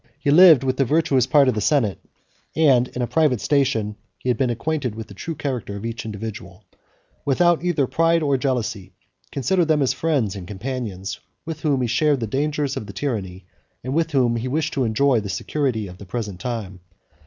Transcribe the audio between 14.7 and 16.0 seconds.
to enjoy the security of